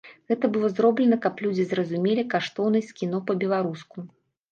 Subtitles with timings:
[0.31, 3.97] Гэта было зроблена, каб людзі зразумелі каштоўнасць кіно па-беларуску.